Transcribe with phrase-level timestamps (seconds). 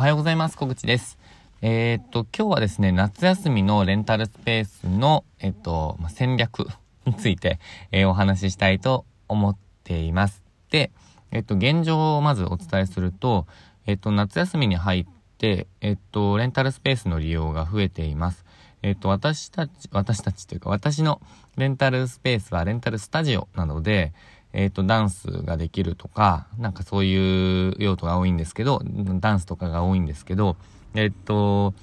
[0.00, 0.56] おはようございます。
[0.56, 1.18] 小口です。
[1.60, 6.66] えー、っと、今日はですね、夏休みのレンタルスペースの、えっと、ま戦略
[7.04, 7.60] について、
[7.92, 10.42] えー、お話ししたいと思っています。
[10.70, 10.90] で、
[11.32, 13.46] えっと、現状をまずお伝えすると、
[13.84, 18.46] えっと、夏休みに入って、えっと、レンタルスペースの利用が増えています。
[18.80, 21.20] えっと、私たち、私たちというか、私の
[21.58, 24.14] レンタルスペースはレンタルスタジオなので、
[24.52, 30.56] えっ、ー、と、ダンスができるとか、なんかそういう用途が多いんですけど、ダンスとかが多いんですけど、
[30.94, 31.74] えっ、ー、と、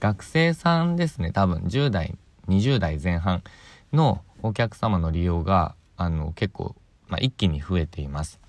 [0.00, 2.16] 学生さんですね、多分10代、
[2.48, 3.42] 20代前半
[3.92, 6.74] のお客様の利用が、あの、結構、
[7.08, 8.40] まあ、一気に増えています。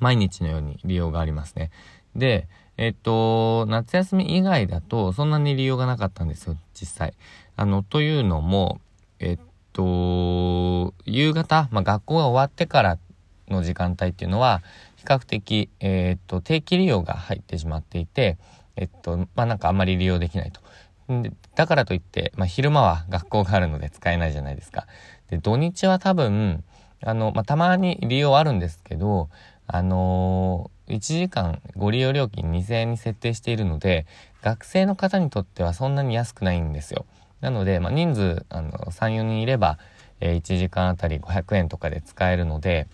[0.00, 1.70] 毎日のように利用がありますね。
[2.16, 7.14] で、えっと、夏休み以外だとそんなに利用がなかったんですよ、実際。
[7.56, 8.80] あの、というのも、
[9.20, 9.38] えっ
[9.74, 12.98] と、夕方、まあ、学校が終わってから
[13.48, 14.62] の時間帯っていうのは、
[14.96, 18.38] 比較的、えー、っと、定期利用が入ってしまっていて、
[18.76, 20.62] えっと、まあ、なんかあんまり利用できないと。
[21.54, 24.86] だからといって、まあ、昼間は学校があるので使えないじゃないですか。
[25.28, 26.64] で、土日は多分、
[27.02, 29.28] あの、まあ、たまに利用あるんですけど、
[29.66, 34.06] あのー、1時間ご利用料金2000円に設定しているので、
[34.42, 37.06] 学生の方にとってはそんなに安くないんですよ。
[37.44, 39.78] なので、まあ、人数、あの、3、4人いれば、
[40.20, 42.88] えー、1時間あたり500円とかで使えるので、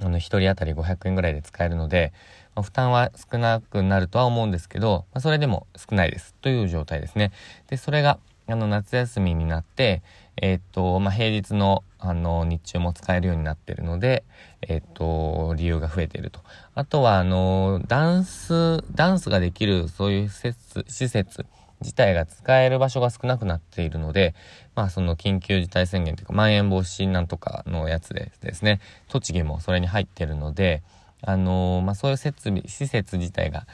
[0.00, 2.12] あの、1人当たり500円ぐらいで使えるので、
[2.54, 7.32] まあ、負担は少なくなるとは思うんですけど、まあ、それでも少ないですという状態ですね。
[7.66, 10.04] で、それが、あの、夏休みになって、
[10.40, 14.22] えー、っと、まあ、平日の、あの、日中も使えるようになってるので、
[14.62, 16.38] えー、っと、理由が増えていると。
[16.76, 21.44] あとは、あの、ダンス、ダンスができる、そういう施設、施設
[21.84, 24.34] 自体が使える場所が少なくなっているので、
[24.74, 30.82] まあその緊急事態宣言というか、まん延防止なんとかのやつでですね、栃木もそれに入ってるので、
[31.20, 33.66] あのー、まあそういう設備、施設自体が、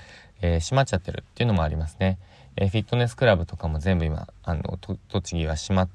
[0.43, 2.19] えー、閉まっちゃってるっていうのもありますね。
[2.57, 5.89] えー、フィットネスクラブとかも全部今、あの、栃木は閉まっ、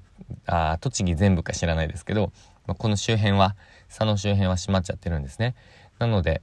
[0.47, 2.31] あ、栃木全部か知らないですけど、
[2.65, 3.55] まあ、この周辺は、
[3.89, 5.55] 佐野周辺は閉まっちゃってるんですね。
[5.99, 6.41] なので、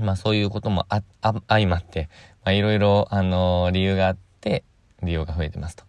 [0.00, 2.08] まあそういうこともあ、あ、相まって、
[2.44, 4.64] まあいろいろ、あのー、理由があって、
[5.06, 5.84] 利用が増えてますと。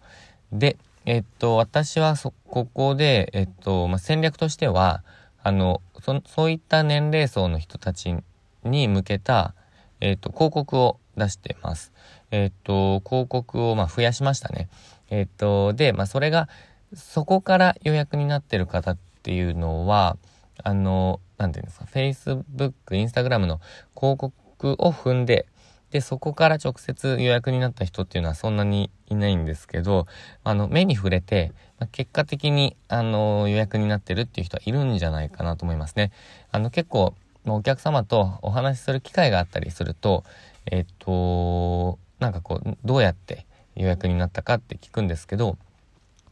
[0.51, 5.03] で、えっと、私はそ、ここで、えっと、まあ、戦略としては、
[5.43, 8.15] あの、そ、そういった年齢層の人たち
[8.63, 9.53] に向けた、
[9.99, 11.91] えっと、広告を出してます。
[12.31, 14.69] えっと、広告を、まあ、増やしましたね。
[15.09, 16.49] えっと、で、まあ、それが、
[16.93, 20.17] そこから予約になってる方っていうのは、
[20.63, 23.59] あの、なんていうんですか、Facebook、Instagram の
[23.95, 25.47] 広告を踏んで、
[25.91, 30.05] で、そこから直接予約になった人っていうのはそんなにいないんですけど、
[30.43, 31.53] あの、目に触れて、
[31.91, 36.11] 結果的に、あの、予約になってるっていう人はいるんじゃないかなと思いますね。
[36.51, 37.13] あの、結構、
[37.45, 40.25] お客様とお話しする機会があったりすると、
[40.65, 43.45] えっと、なんかこう、どうやって
[43.75, 45.57] 予約になったかって聞くんですけど、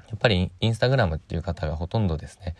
[0.09, 2.55] やっぱりインスタグラムっていう方がほとんどですね。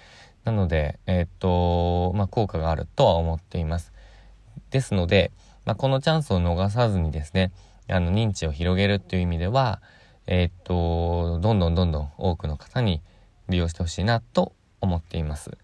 [0.45, 3.91] なので、えっと、まあ、効果があるとは思っています。
[4.69, 5.31] ですので、
[5.65, 7.51] まあ、このチャンスを逃さずにですね、
[7.89, 9.81] あの、認知を広げるっていう意味では、
[10.27, 13.01] えー、っと、どんどんどんどん多くの方に
[13.49, 15.57] 利用してほしいなと思っています。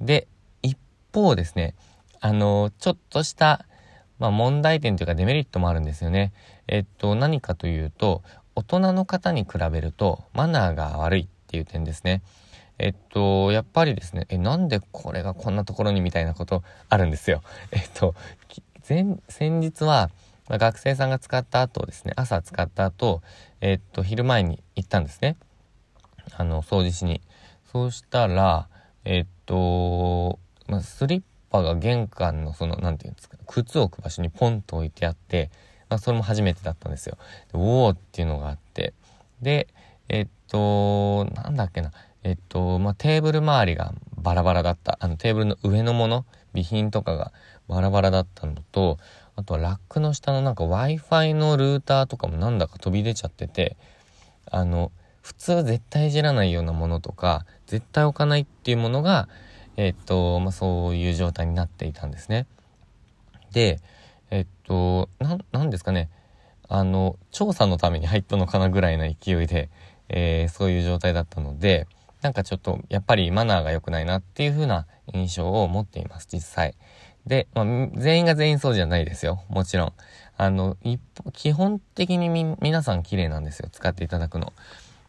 [0.00, 0.26] で、
[0.62, 0.78] 一
[1.12, 1.74] 方ですね、
[2.20, 3.66] あの、ちょっとした、
[4.18, 6.32] まあ、問題点というかデメリットもあるんですよね。
[6.68, 8.22] えっと、何かというと、
[8.54, 12.22] 大人の方に比べるとマナーが悪いっていう点ですね。
[12.78, 17.42] えっと、やっぱりですね、え、なんでこれがこんなところにみたいなことあるんですよ。
[17.72, 18.14] えっと、
[18.90, 20.10] 前、先日は、
[20.48, 23.22] ま、学生さんが使った後ですね、朝使った後、
[23.60, 25.36] えー、っと、昼前に行ったんですね。
[26.36, 27.22] あの、掃除しに。
[27.72, 28.68] そうしたら、
[29.04, 35.52] えー、っと、まあ、スリッパが玄関のその、なんていうんですか、靴を置く場所にポンと置いてあって、
[35.88, 37.16] まあ、それも初めてだったんですよ。
[37.52, 38.92] でおーっていうのがあって。
[39.40, 39.68] で、
[40.08, 41.92] えー、っと、なんだっけな。
[42.24, 44.98] えっと、まあ、テーブル周りがバラバラだった。
[45.00, 47.32] あの、テーブルの上のもの、備品とかが
[47.68, 48.98] バラバラだったのと、
[49.36, 53.76] あとはラックの下のなんか Wi-Fi のルーターとかもなんだか飛び出ちゃってて、
[54.50, 59.28] あの、普通絶対いじらないようなものとか、絶対置かないっていうものが、
[59.76, 62.46] えっと、まあ、そういう状態になっていたんですね。
[63.52, 63.80] で、
[64.30, 66.10] えっと、な、なんですかね。
[66.68, 69.70] あの、調査のために入ったのかなぐらいな勢いで、
[70.08, 71.86] えー、そういう状態だったので、
[72.22, 76.74] なんかちょっと、やっぱりマナーが良くないなっていう風な印象を持っています、実際。
[77.26, 77.64] で、まあ、
[77.94, 79.42] 全員が全員そうじゃないですよ。
[79.48, 79.92] もちろん。
[80.36, 81.00] あの、一
[81.32, 83.68] 基本的にみ、皆さん綺麗なんですよ。
[83.70, 84.52] 使っていただくの。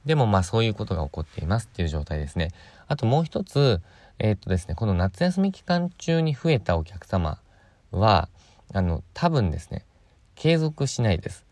[0.06, 2.50] でもまあそういうことが起こっていますっていう状態ですね。
[2.88, 3.82] あともう一つ、
[4.20, 7.40] えー、っとですね、この夏休み期間中に増えたお客様
[7.92, 8.30] は、
[8.74, 9.86] あの、多分ですね、
[10.36, 11.46] 継続しないです。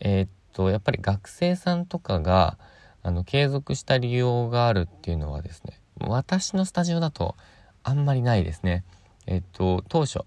[0.00, 2.58] えー、っと、やっぱり学生さんとかが、
[3.04, 7.36] あの、継続した利用があるっていうのはですね、私のスタジオだと
[7.84, 8.82] あんまりないですね。
[9.26, 10.20] えっと、当初、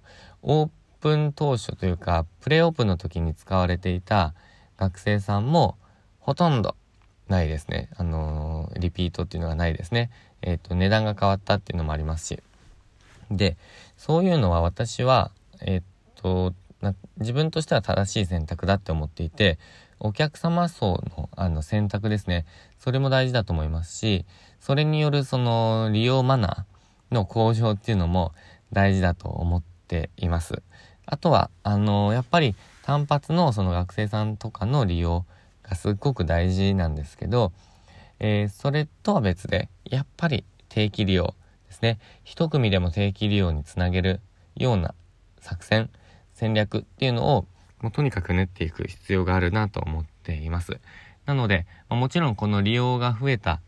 [0.44, 0.70] オー
[1.02, 4.36] プン当初というか、プレオープンの時に使われていた
[4.78, 5.76] 学生さんも
[6.20, 6.76] ほとんど
[7.28, 7.90] ないですね。
[7.98, 10.12] あのー、リピートっていうのがないですね。
[10.44, 12.40] えっと、値段が変わったっていうのもありますし。
[13.32, 13.58] で、
[13.98, 15.32] そういうのは私は、
[15.62, 15.82] えっ
[16.16, 16.54] と、
[17.18, 19.58] 自分としては正しい選択だって思っていて、
[20.00, 22.46] お客様層のあの選択ですね。
[22.78, 24.26] それも大事だと思いますし、
[24.60, 28.34] それによるその利用マナーの向上っていうのも
[28.72, 30.62] 大事だと思っています。
[31.06, 35.26] あとは、あの、やっぱり単発のその学生さんとかの利用
[35.64, 37.54] がすっごく大事なんですけど、
[38.20, 41.34] えー、それとは別で、やっぱり定期利用
[41.68, 42.00] ですね。
[42.24, 44.20] 一組でも定期利用につなげる
[44.56, 44.94] ような
[45.40, 45.90] 作戦、
[46.34, 47.46] 戦略っていうのを、
[47.82, 50.80] もうとにかく練っていく必要があるなと思っています。
[51.26, 53.60] なので、もちろんこの利用が増えた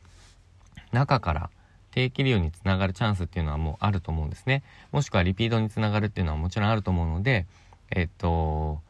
[0.91, 1.49] 中から
[1.91, 4.63] 定期利用につながるチャンスっていうのはもうあると思うんですね。
[4.91, 7.45] もしくはリピートにつながるっていうのはもちろんあると思うので、
[7.91, 8.81] えっと、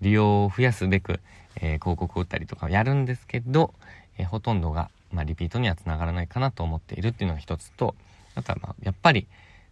[0.00, 1.20] 利用を増やすべく、
[1.56, 3.74] えー、広告を打ったりとかやるんですけど、
[4.18, 7.94] えー、ほとんどが、まあ、リピートにはつながらないかなと思っているっていうのが一つと、
[8.34, 9.26] あとはまあ、やっぱり、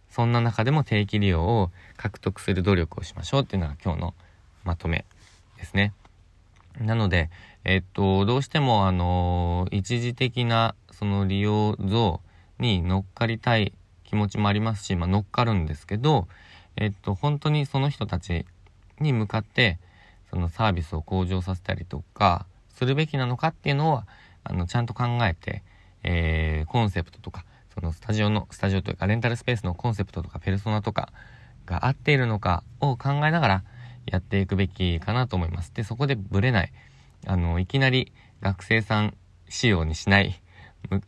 [0.09, 4.13] そんな中でも定期利用を獲得する努力をしましょうっていうのが今日の
[4.63, 5.05] まとめ
[5.57, 5.93] ですね。
[6.79, 7.29] なので、
[7.63, 12.21] えっと、どうしてもあの一時的なその利用像
[12.59, 13.73] に乗っかりたい
[14.03, 16.27] 気持ちもありますし、まあ、乗っかるんですけど、
[16.75, 18.45] えっと、本当にその人たち
[18.99, 19.79] に向かって、
[20.29, 24.07] そのサービスを向上させたりとか、するべきなのかっていうのは、
[24.43, 25.63] あの、ちゃんと考えて、
[26.03, 31.09] えー、コンセプトとか、そのスタジオの、スタジオというか、レンタルスペースのコンセプトとか、ペルソナとか
[31.65, 33.63] が合っているのかを考えながら
[34.05, 35.73] やっていくべきかなと思います。
[35.73, 36.71] で、そこでブレない。
[37.25, 38.11] あの、いきなり
[38.41, 39.15] 学生さん
[39.49, 40.41] 仕様にしない。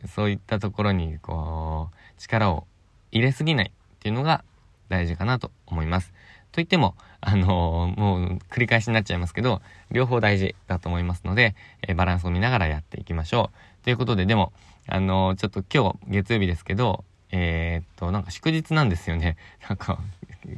[0.08, 2.66] そういったところに、こう、力を
[3.12, 4.44] 入れすぎないっていうのが
[4.88, 6.12] 大事かなと思います。
[6.52, 9.60] といっても、あのー、もう繰り返しになっちゃいますけど、
[9.90, 13.50] 両方大事だと思いますので、えー、バランスを見ながらやっていきましょ
[13.82, 13.84] う。
[13.84, 14.52] ということで、でも、
[14.86, 19.36] あのー、ちょっと今日月曜日ですけど、えっと、なんか祝日なんですよね。
[19.68, 19.98] なんか、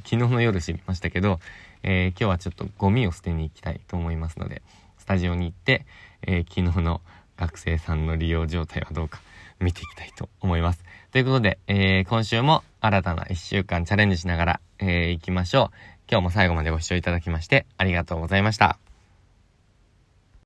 [0.05, 1.41] 昨日の夜知りましたけど、
[1.83, 4.63] え今日はちょっとゴミを捨てに行きたいと思いますので、
[4.99, 5.87] スタジオに行って、
[6.23, 7.01] え昨日の
[7.37, 9.21] 学生さんの利用状態はどうか
[9.61, 10.85] 見ていきたいと思います。
[11.13, 15.77] ということで、えー、今週も新たな1週間チャレンジしながら、えー、行きましょう。
[16.11, 18.88] 今日も最後までご視聴いただきましてありがとうございました。